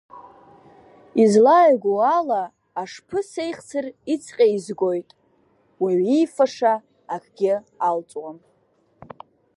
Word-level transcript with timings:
Излааигәоу 1.21 1.99
ала 2.17 2.41
ашԥы 2.81 3.19
сеихсыр 3.29 3.85
ицҟьа 4.13 4.45
изгоит, 4.55 5.09
уаҩ 5.81 5.99
иифаша 6.15 6.73
акгьы 7.15 7.53
алҵуам! 7.87 8.37